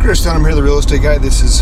[0.00, 1.18] Chris Dunham here, the real estate guy.
[1.18, 1.60] This is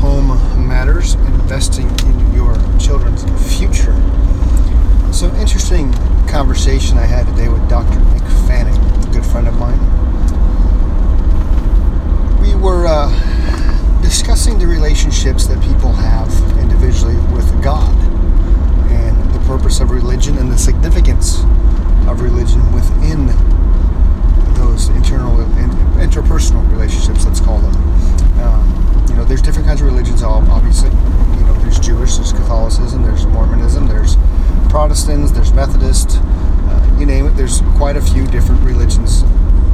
[0.00, 0.28] Home
[0.66, 3.94] Matters, investing in your children's future.
[5.12, 5.92] So, interesting
[6.26, 8.00] conversation I had today with Dr.
[8.00, 9.78] Nick Fanning, a good friend of mine.
[12.40, 13.10] We were uh,
[14.00, 17.94] discussing the relationships that people have individually with God
[18.90, 21.40] and the purpose of religion and the significance
[22.08, 23.26] of religion within
[24.54, 27.74] those internal and interpersonal relationships, let's call them.
[28.40, 30.90] Um, you know, there's different kinds of religions, obviously.
[30.90, 34.16] You know, there's Jewish, there's Catholicism, there's Mormonism, there's
[34.94, 37.30] Protestants, there's Methodist, uh, you name it.
[37.30, 39.22] There's quite a few different religions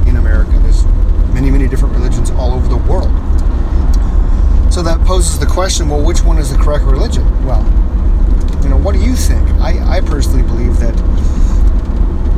[0.07, 0.49] in America.
[0.63, 0.83] There's
[1.31, 3.11] many, many different religions all over the world.
[4.73, 7.23] So that poses the question well, which one is the correct religion?
[7.45, 7.61] Well,
[8.63, 9.47] you know, what do you think?
[9.61, 10.95] I, I personally believe that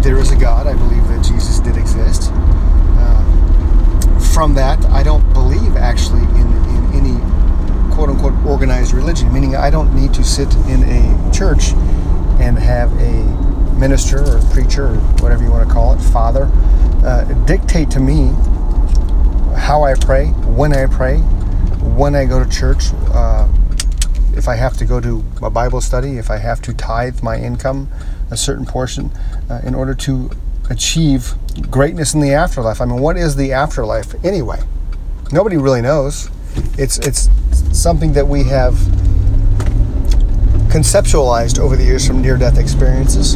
[0.03, 0.67] there is a God.
[0.67, 2.31] I believe that Jesus did exist.
[2.33, 9.55] Uh, from that, I don't believe actually in, in any quote unquote organized religion, meaning
[9.55, 11.71] I don't need to sit in a church
[12.43, 13.23] and have a
[13.79, 16.51] minister or preacher or whatever you want to call it, father,
[17.05, 18.27] uh, dictate to me
[19.57, 23.47] how I pray, when I pray, when I go to church, uh,
[24.35, 27.37] if I have to go to a Bible study, if I have to tithe my
[27.37, 27.89] income,
[28.29, 29.11] a certain portion,
[29.49, 30.29] uh, in order to
[30.69, 31.35] achieve
[31.69, 32.81] greatness in the afterlife.
[32.81, 34.59] I mean, what is the afterlife anyway?
[35.31, 36.29] Nobody really knows.
[36.77, 37.29] It's it's
[37.71, 38.75] something that we have
[40.73, 43.35] conceptualized over the years from near-death experiences.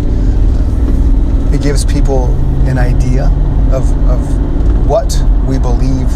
[1.54, 2.26] It gives people
[2.68, 3.26] an idea
[3.72, 5.16] of, of what
[5.48, 6.08] we believe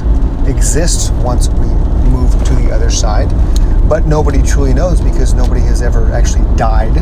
[0.49, 1.67] exists once we
[2.09, 3.29] move to the other side
[3.91, 6.95] but nobody truly knows because nobody has ever actually died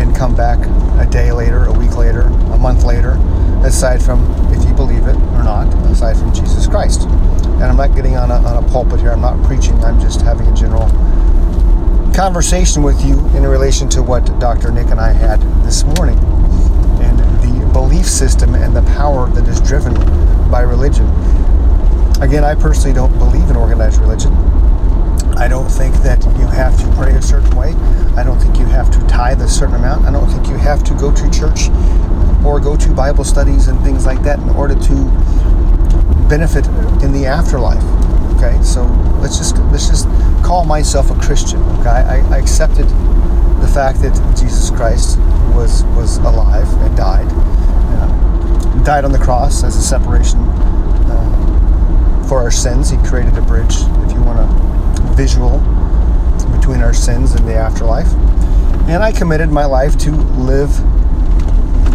[0.00, 0.58] and come back
[0.98, 3.18] a day later, a week later, a month later,
[3.62, 7.02] aside from, if you believe it or not, aside from Jesus Christ.
[7.02, 10.22] And I'm not getting on a, on a pulpit here, I'm not preaching, I'm just
[10.22, 10.88] having a general
[12.16, 14.72] conversation with you in relation to what Dr.
[14.72, 16.16] Nick and I had this morning
[17.02, 19.92] and the belief system and the power that is driven
[20.50, 21.04] by religion.
[22.22, 24.32] Again, I personally don't believe in organized religion.
[25.36, 27.74] I don't think that you have to pray a certain way.
[28.16, 30.06] I don't think you have to tithe a certain amount.
[30.06, 31.68] I don't think you have to go to church
[32.46, 34.94] or go to Bible studies and things like that in order to
[36.30, 36.66] benefit
[37.04, 38.05] in the afterlife.
[38.36, 38.84] Okay, so
[39.20, 40.06] let's just let's just
[40.44, 41.62] call myself a Christian.
[41.80, 42.86] Okay, I, I accepted
[43.60, 45.18] the fact that Jesus Christ
[45.54, 52.42] was was alive and died, uh, died on the cross as a separation uh, for
[52.42, 52.90] our sins.
[52.90, 55.58] He created a bridge, if you want a visual
[56.58, 58.12] between our sins and the afterlife.
[58.88, 60.70] And I committed my life to live,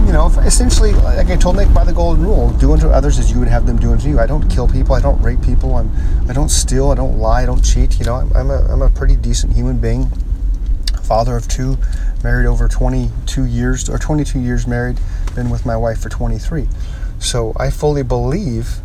[0.06, 3.31] you know, essentially, like I told Nick, by the golden rule do unto others as
[3.31, 4.19] you would have them do unto you.
[4.19, 5.91] I don't kill people, I don't rape people, I'm,
[6.29, 8.00] I don't steal, I don't lie, I don't cheat.
[8.00, 10.09] You know, I'm, I'm, a, I'm a pretty decent human being,
[11.03, 11.78] father of two,
[12.23, 15.00] married over 22 years, or 22 years married,
[15.35, 16.67] been with my wife for 23.
[17.19, 18.79] So I fully believe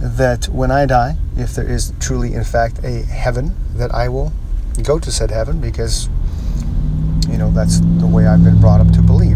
[0.00, 4.32] that when I die, if there is truly, in fact, a heaven, that I will
[4.82, 6.08] go to said heaven because,
[7.28, 9.29] you know, that's the way I've been brought up to believe.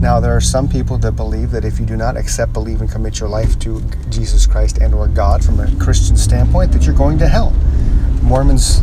[0.00, 2.90] Now, there are some people that believe that if you do not accept, believe, and
[2.90, 6.94] commit your life to Jesus Christ and or God from a Christian standpoint, that you're
[6.94, 7.52] going to hell.
[8.22, 8.80] Mormons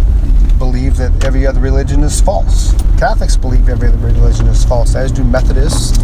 [0.57, 2.73] believe that every other religion is false.
[2.97, 5.97] Catholics believe every other religion is false, as do Methodists,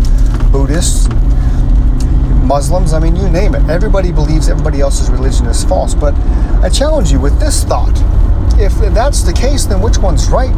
[0.52, 1.08] Buddhists,
[2.50, 3.70] Muslims, I mean, you name it.
[3.70, 5.94] Everybody believes everybody else's religion is false.
[5.94, 6.16] But
[6.64, 7.94] I challenge you with this thought.
[8.60, 10.56] If that's the case, then which one's right?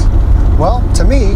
[0.57, 1.35] Well, to me,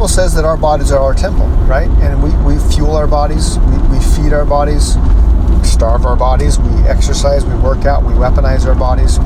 [0.00, 1.90] Bible says that our bodies are our temple, right?
[2.00, 6.58] And we, we fuel our bodies, we, we feed our bodies, we starve our bodies,
[6.58, 9.18] we exercise, we work out, we weaponize our bodies.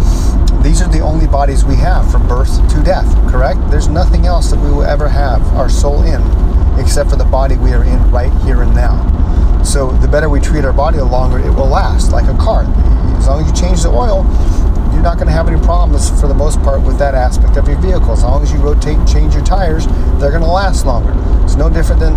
[0.64, 3.60] These are the only bodies we have from birth to death, correct?
[3.70, 6.20] There's nothing else that we will ever have our soul in
[6.76, 9.62] except for the body we are in right here and now.
[9.62, 12.64] So the better we treat our body, the longer it will last, like a car.
[13.16, 14.24] As long as you change the oil,
[15.04, 17.76] not going to have any problems for the most part with that aspect of your
[17.76, 18.10] vehicle.
[18.12, 19.86] As long as you rotate and change your tires,
[20.18, 21.12] they're going to last longer.
[21.44, 22.16] It's no different than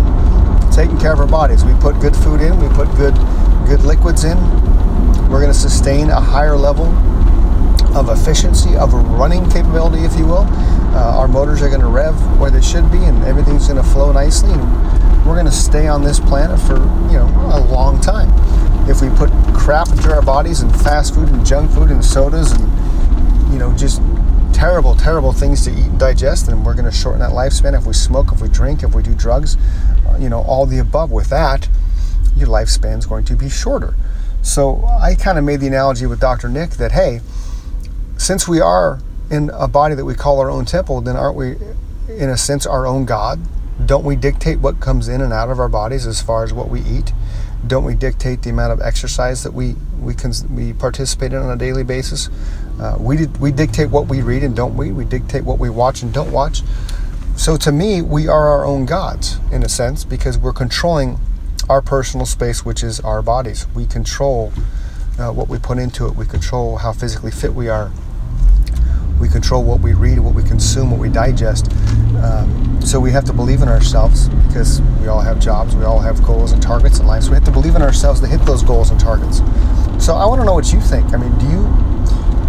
[0.72, 1.66] taking care of our bodies.
[1.66, 3.14] We put good food in, we put good
[3.68, 4.38] good liquids in.
[5.28, 6.86] We're going to sustain a higher level
[7.94, 10.46] of efficiency, of running capability, if you will.
[10.96, 13.88] Uh, our motors are going to rev where they should be, and everything's going to
[13.90, 14.50] flow nicely.
[14.50, 16.78] And we're going to stay on this planet for
[17.12, 18.30] you know a long time.
[18.88, 22.52] If we put crap into our bodies and fast food and junk food and sodas
[22.52, 22.77] and
[23.50, 24.02] you know just
[24.52, 27.78] terrible, terrible things to eat and digest, and we're going to shorten that lifespan.
[27.78, 29.56] If we smoke, if we drink, if we do drugs,
[30.06, 31.10] uh, you know all the above.
[31.10, 31.68] With that,
[32.36, 33.94] your lifespan is going to be shorter.
[34.42, 36.48] So I kind of made the analogy with Dr.
[36.48, 37.20] Nick that, hey,
[38.16, 39.00] since we are
[39.30, 41.56] in a body that we call our own temple, then aren't we,
[42.08, 43.40] in a sense, our own God?
[43.84, 46.68] Don't we dictate what comes in and out of our bodies as far as what
[46.68, 47.12] we eat?
[47.66, 51.50] Don't we dictate the amount of exercise that we we can we participate in on
[51.50, 52.28] a daily basis?
[52.80, 54.92] Uh, we we dictate what we read and don't we?
[54.92, 56.62] We dictate what we watch and don't watch.
[57.36, 61.18] So to me, we are our own gods in a sense because we're controlling
[61.68, 63.66] our personal space, which is our bodies.
[63.74, 64.52] We control
[65.18, 66.14] uh, what we put into it.
[66.14, 67.90] We control how physically fit we are.
[69.20, 71.70] We control what we read, what we consume, what we digest.
[72.22, 75.98] Um, so we have to believe in ourselves because we all have jobs, we all
[75.98, 77.24] have goals and targets in life.
[77.24, 79.38] So we have to believe in ourselves to hit those goals and targets.
[80.04, 81.12] So I want to know what you think.
[81.12, 81.97] I mean, do you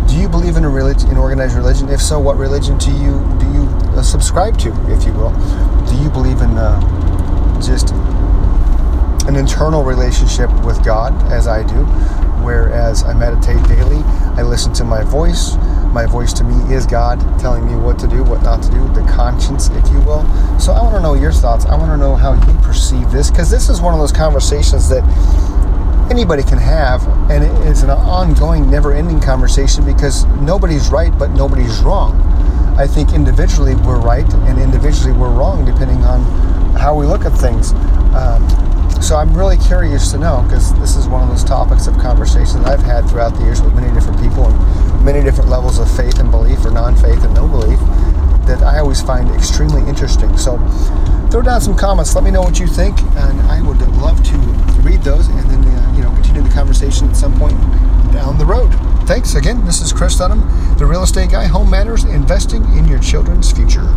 [0.09, 1.87] do you believe in a religion, in organized religion?
[1.89, 3.63] If so, what religion do you do you
[3.93, 5.31] uh, subscribe to, if you will?
[5.85, 7.93] Do you believe in uh, just
[9.27, 11.85] an internal relationship with God, as I do,
[12.43, 14.01] whereas I meditate daily,
[14.35, 15.55] I listen to my voice.
[15.93, 18.87] My voice to me is God telling me what to do, what not to do,
[18.93, 20.23] the conscience, if you will.
[20.59, 21.65] So I want to know your thoughts.
[21.65, 24.89] I want to know how you perceive this, because this is one of those conversations
[24.89, 25.03] that
[26.09, 31.29] anybody can have, and it is an ongoing, never ending conversation because nobody's right, but
[31.31, 32.19] nobody's wrong.
[32.77, 36.21] I think individually we're right, and individually we're wrong, depending on
[36.77, 37.73] how we look at things.
[38.15, 38.47] Um,
[39.01, 42.63] so I'm really curious to know because this is one of those topics of conversation
[42.63, 45.89] that I've had throughout the years with many different people and many different levels of
[45.95, 47.79] faith and belief or non-faith and no belief
[48.45, 50.35] that I always find extremely interesting.
[50.37, 50.57] So
[51.31, 52.15] throw down some comments.
[52.15, 55.63] Let me know what you think, and I would love to read those and then
[55.65, 57.57] uh, you know continue the conversation at some point
[58.11, 58.69] down the road.
[59.07, 59.65] Thanks again.
[59.65, 60.41] This is Chris Dunham,
[60.77, 61.45] the real estate guy.
[61.45, 63.87] Home matters, investing in your children's future.